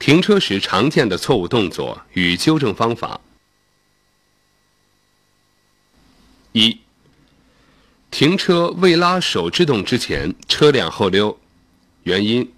[0.00, 3.20] 停车时常见的错误动作与纠正方法。
[6.52, 6.80] 一、
[8.10, 11.38] 停车未拉手制动之前，车辆后溜，
[12.04, 12.50] 原因：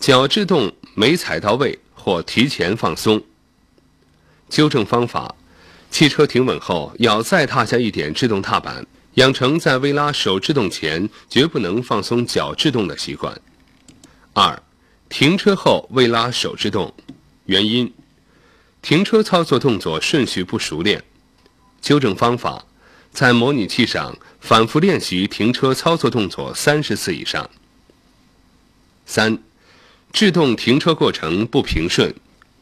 [0.00, 3.22] 脚制动没踩到位或提前放松。
[4.48, 5.36] 纠正方法：
[5.92, 13.40] 汽车停稳后要再踏下一点制动踏板，养成在未拉手制动前绝不能放松脚制动的习惯。
[14.32, 14.60] 二。
[15.08, 16.92] 停车后未拉手制动，
[17.46, 17.92] 原因：
[18.82, 21.02] 停车操作动作顺序不熟练。
[21.80, 22.64] 纠正方法：
[23.12, 27.48] 在模拟器上反复练习停车操作动作三十次以上。
[29.06, 29.38] 三、
[30.12, 32.12] 制动停车过程不平顺，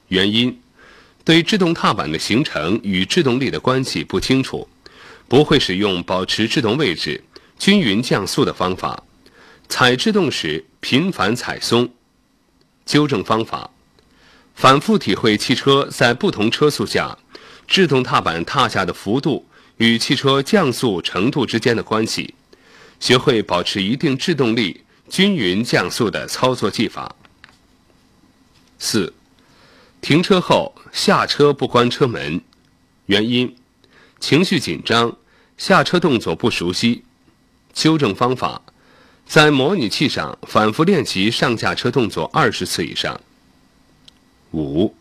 [0.08, 0.60] 原因：
[1.24, 4.68] 对制动踏板的形成与制动力的关系不清楚，
[5.26, 7.24] 不会使用保持制动位置、
[7.58, 9.02] 均匀降速的方法，
[9.68, 11.88] 踩制动时频繁踩松。
[12.84, 13.70] 纠正方法：
[14.54, 17.18] 反复体会汽车在不同车速下，
[17.66, 19.46] 制动踏板踏下的幅度
[19.78, 22.34] 与汽车降速程度之间的关系，
[23.00, 27.14] 学会保持一定制动力、均匀降速的操作技法。
[28.78, 29.12] 四、
[30.00, 32.40] 停车后下车不关车门，
[33.06, 33.56] 原因：
[34.20, 35.16] 情绪紧张，
[35.56, 37.04] 下车动作不熟悉。
[37.72, 38.62] 纠正方法。
[39.26, 43.20] 在模拟器上反复练习上下车动作二十次以上。
[44.52, 44.94] 五、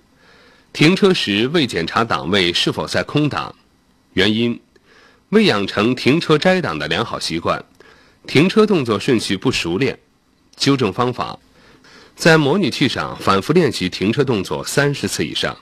[0.71, 3.53] 停车时未检查档位是否在空档，
[4.13, 4.59] 原因：
[5.29, 7.63] 未养成停车摘档的良好习惯，
[8.25, 9.99] 停车动作顺序不熟练。
[10.55, 11.37] 纠正方法：
[12.15, 15.55] 在模拟器上反复练习停车动作三十次以上。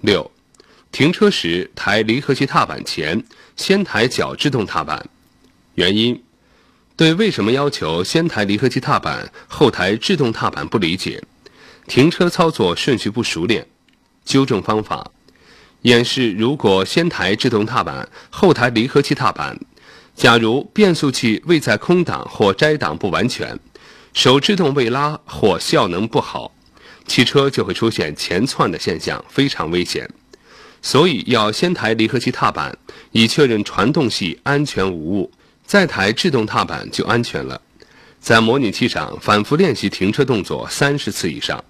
[0.00, 0.28] 六、
[0.90, 3.22] 停车时抬离合器踏板前，
[3.56, 5.08] 先抬脚制动踏板，
[5.74, 6.20] 原因。
[7.00, 11.18] 对为什么要求先抬离合器踏板后抬制动踏板不理解，
[11.86, 13.66] 停车操作顺序不熟练，
[14.22, 15.10] 纠正方法：
[15.80, 19.58] 演示如果先抬制动踏板后抬离合器踏板，
[20.14, 23.58] 假如变速器未在空档或摘档不完全，
[24.12, 26.52] 手制动未拉或效能不好，
[27.06, 30.06] 汽车就会出现前窜的现象，非常危险。
[30.82, 32.76] 所以要先抬离合器踏板，
[33.12, 35.32] 以确认传动系安全无误。
[35.70, 37.62] 再抬制动踏板就安全了。
[38.18, 41.64] 在模拟器上反复练习停车动作三十次以上。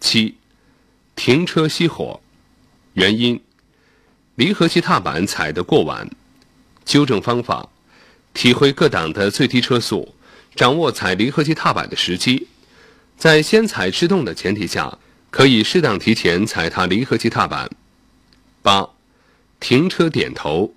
[0.00, 0.34] 七、
[1.14, 2.18] 停车熄火，
[2.94, 3.38] 原因：
[4.36, 6.08] 离合器踏板踩得过晚。
[6.82, 7.68] 纠正方法：
[8.32, 10.14] 体会各档的最低车速，
[10.54, 12.48] 掌握踩离合器踏板的时机，
[13.18, 14.98] 在先踩制动的前提下，
[15.30, 17.68] 可以适当提前踩踏离合器踏板。
[18.62, 18.88] 八、
[19.60, 20.72] 停车点头，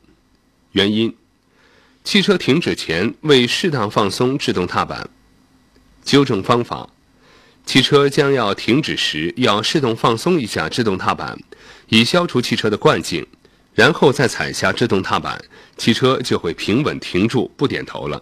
[0.74, 1.16] 原因。
[2.04, 5.10] 汽车停止前未适当放松制动踏板，
[6.04, 6.90] 纠正方法：
[7.66, 11.38] 汽车将要停止时，要适当放松一下制动踏板，
[11.90, 13.28] 以消除汽车的惯性，
[13.76, 15.40] 然后再踩下制动踏板，
[15.78, 18.18] 汽车就会平稳停住，不点头了。